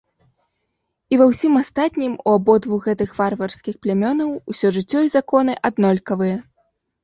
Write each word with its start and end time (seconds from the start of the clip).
І 1.15 1.19
ва 1.21 1.27
ўсім 1.31 1.53
астатнім 1.61 2.15
у 2.27 2.33
абодвух 2.39 2.81
гэтых 2.89 3.09
варварскіх 3.19 3.75
плямёнаў 3.85 4.35
усё 4.55 4.67
жыццё 4.81 4.99
і 5.13 5.15
законы 5.21 5.53
аднолькавыя. 5.71 6.37